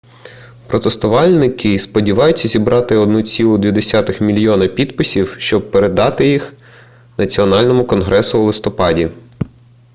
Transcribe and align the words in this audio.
протестувальники 0.67 1.79
сподіваються 1.79 2.47
зібрати 2.47 2.95
1,2 2.97 4.23
мільйона 4.23 4.67
підписів 4.67 5.35
щоб 5.39 5.71
представити 5.71 6.27
їх 6.27 6.53
національному 7.17 7.85
конгресу 7.85 8.39
у 8.39 8.43
листопаді 8.45 9.09